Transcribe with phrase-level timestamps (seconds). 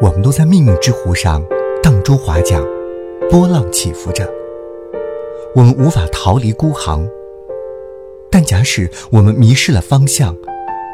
[0.00, 1.44] 我们都在命运之湖上
[1.82, 2.62] 荡舟划桨，
[3.28, 4.30] 波浪起伏着。
[5.56, 7.04] 我们无法逃离孤航，
[8.30, 10.36] 但假使我们迷失了方向，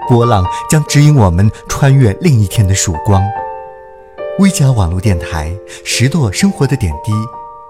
[0.09, 3.23] 波浪将指引我们穿越另一天的曙光。
[4.39, 7.13] 微加网络电台，拾掇生活的点滴，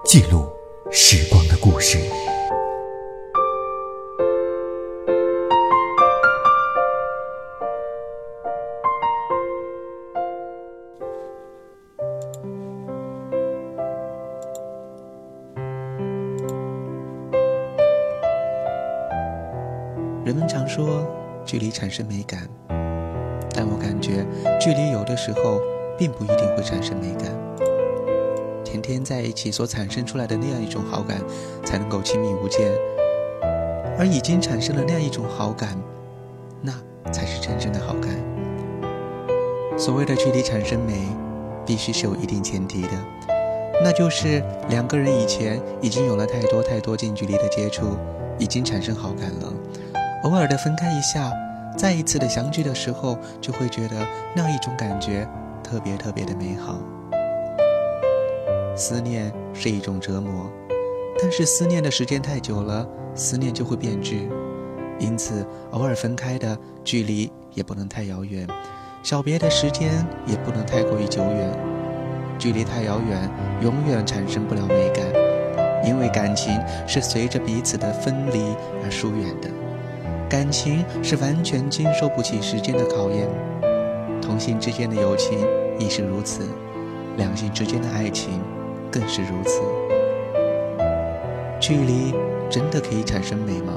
[0.05, 0.47] 记录
[0.89, 1.99] 时光的故事。
[20.25, 21.05] 人们常说
[21.45, 22.49] 距离产生美感，
[23.53, 24.25] 但我感觉
[24.59, 25.61] 距离有的时候
[25.99, 27.31] 并不一定会产生美感。
[28.63, 31.21] 天天在一起所产生出来的那样一种好感，
[31.63, 32.71] 才能够亲密无间；
[33.99, 35.77] 而已经产生了那样一种好感，
[36.59, 36.73] 那
[37.11, 38.09] 才是真正的好感。
[39.77, 41.07] 所谓的距离产生美，
[41.67, 42.89] 必须是有一定前提的，
[43.83, 47.95] 那就是两个人以前已经有了太多太多近距离的接触，
[48.39, 49.53] 已经产生好感了。
[50.25, 51.31] 偶尔的分开一下，
[51.77, 53.95] 再一次的相聚的时候，就会觉得
[54.35, 55.27] 那一种感觉
[55.63, 56.79] 特别特别的美好。
[58.75, 60.51] 思念是一种折磨，
[61.21, 64.27] 但是思念的时间太久了，思念就会变质。
[64.97, 68.47] 因此，偶尔分开的距离也不能太遥远，
[69.03, 69.91] 小别的时间
[70.25, 71.55] 也不能太过于久远。
[72.39, 73.29] 距离太遥远，
[73.61, 75.05] 永远产生不了美感，
[75.85, 79.47] 因为感情是随着彼此的分离而疏远的。
[80.27, 83.29] 感情是完全经受不起时间的考验，
[84.21, 85.37] 同性之间的友情
[85.77, 86.41] 亦是如此，
[87.15, 88.41] 两性之间的爱情
[88.91, 89.61] 更是如此。
[91.59, 92.13] 距离
[92.49, 93.73] 真的可以产生美吗？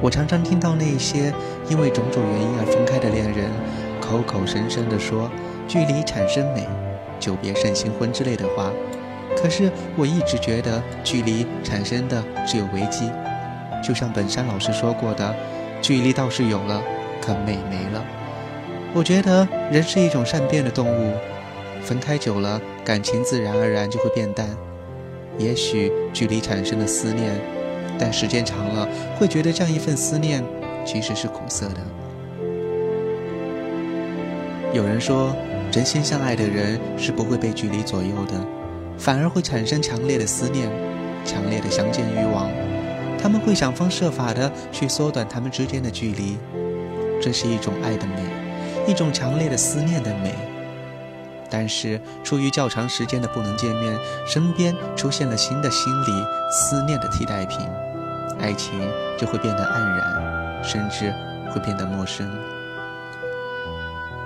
[0.00, 1.32] 我常常听到那些
[1.68, 3.50] 因为种种原因而分开的恋人，
[4.00, 5.28] 口口声声地说
[5.66, 6.66] 距离产生美，
[7.18, 8.70] 久别胜新婚之类的话。
[9.36, 13.10] 可是我一直觉得距离产生的只有危机。
[13.82, 15.34] 就像本山老师说过的，
[15.80, 16.82] 距离倒是有了，
[17.20, 18.04] 可美没了。
[18.94, 21.14] 我觉得人是一种善变的动物，
[21.82, 24.46] 分开久了，感情自然而然就会变淡。
[25.38, 27.32] 也许距离产生了思念，
[27.98, 28.86] 但时间长了，
[29.18, 30.44] 会觉得这样一份思念
[30.84, 31.80] 其实是苦涩的。
[34.74, 35.34] 有人说，
[35.70, 38.34] 真心相爱的人是不会被距离左右的，
[38.98, 40.68] 反而会产生强烈的思念，
[41.24, 42.50] 强烈的相见欲望。
[43.22, 46.36] 他们会想方设法的去缩短他们之间的距离，
[47.22, 48.20] 这是一种爱的美，
[48.88, 50.34] 一种强烈的思念的美。
[51.48, 53.96] 但是出于较长时间的不能见面，
[54.26, 56.06] 身边出现了新的心理
[56.50, 57.60] 思念的替代品，
[58.40, 58.72] 爱情
[59.16, 61.14] 就会变得黯然，甚至
[61.52, 62.28] 会变得陌生。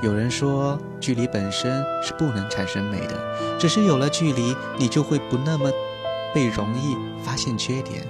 [0.02, 5.70] 有人说，距离本身是不能产生美的，只是有了距离，你就会不那么
[6.32, 8.02] 被容易发现缺点。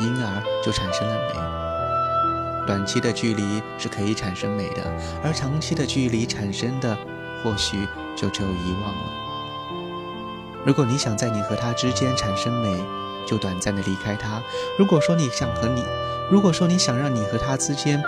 [0.00, 2.66] 因而就产生了美。
[2.66, 4.82] 短期的距离是可以产生美的，
[5.24, 6.96] 而长期的距离产生的，
[7.42, 9.02] 或许就只有遗忘了。
[10.64, 12.78] 如果你想在你和他之间产生美，
[13.26, 14.42] 就短暂的离开他；
[14.78, 15.82] 如果说你想和你，
[16.30, 18.00] 如果说你想让你和他之间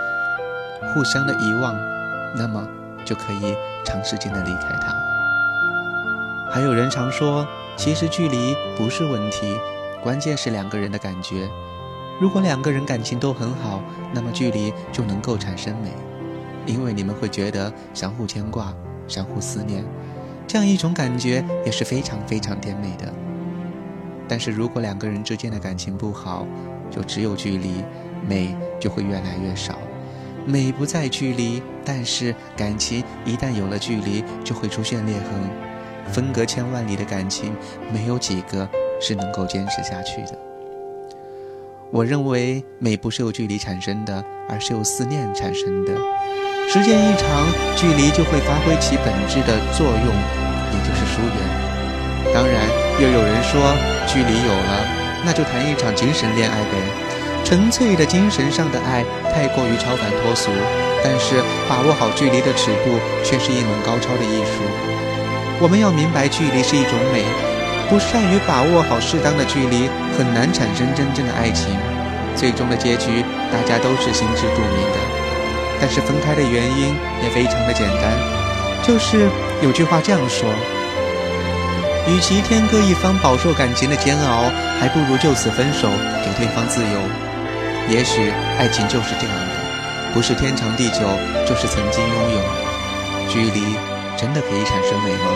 [0.94, 1.74] 互相的遗忘，
[2.36, 2.66] 那么
[3.04, 4.94] 就可以长时间的离开他。
[6.50, 9.58] 还有人常说，其实距离不是问题，
[10.02, 11.50] 关键是两个人的感觉。
[12.20, 15.90] 如果两个人感情都很好，那么距离就能够产生美，
[16.66, 18.72] 因为你们会觉得相互牵挂、
[19.08, 19.84] 相互思念，
[20.46, 23.12] 这样一种感觉也是非常非常甜美的。
[24.28, 26.46] 但是如果两个人之间的感情不好，
[26.90, 27.82] 就只有距离，
[28.26, 29.78] 美就会越来越少。
[30.46, 36.12] 美不在距离，但是感情一旦有了距离，就会出现裂痕。
[36.12, 37.54] 分隔千万里的感情，
[37.92, 38.68] 没有几个
[39.00, 40.51] 是能够坚持下去的。
[41.92, 45.92] 我认为美不是由距离产生的，而是由思念产生的。
[46.66, 47.44] 时间一长，
[47.76, 50.08] 距离就会发挥其本质的作用，
[50.72, 51.36] 也就是疏远。
[52.32, 52.64] 当然，
[52.96, 53.60] 又有人说，
[54.08, 54.88] 距离有了，
[55.26, 56.80] 那就谈一场精神恋爱呗。
[57.44, 60.50] 纯粹的精神上的爱太过于超凡脱俗，
[61.04, 64.64] 但是把握好距离的尺度，却是一门高超的艺术。
[65.60, 67.51] 我们要明白，距离是一种美。
[67.92, 69.86] 不善于把握好适当的距离，
[70.16, 71.76] 很难产生真正的爱情。
[72.34, 73.22] 最终的结局，
[73.52, 74.98] 大家都是心知肚明的。
[75.78, 78.16] 但是分开的原因也非常的简单，
[78.82, 79.28] 就是
[79.60, 80.48] 有句话这样说：
[82.08, 84.44] 与其天各一方饱受感情的煎熬，
[84.80, 85.90] 还不如就此分手，
[86.24, 86.98] 给对方自由。
[87.90, 91.00] 也许爱情就是这样的，不是天长地久，
[91.46, 93.28] 就是曾经拥有。
[93.28, 93.76] 距离
[94.16, 95.28] 真的可以产生美吗？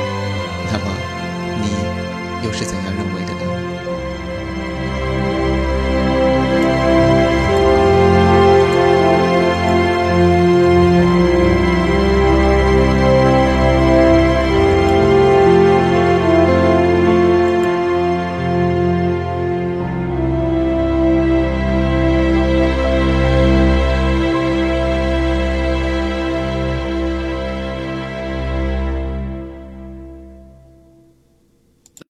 [0.73, 0.85] 那么，
[2.57, 3.16] 是怎样认为？